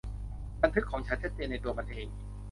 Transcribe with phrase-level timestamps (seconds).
[0.61, 2.07] บันทึกของฉันชัดเจนในตัวมันเอง